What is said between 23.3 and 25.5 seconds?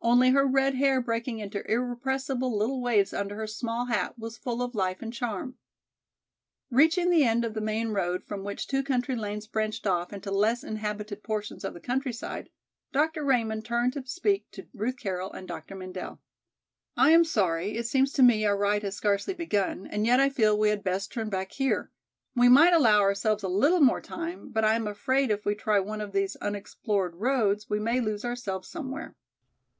a little more time but I am afraid if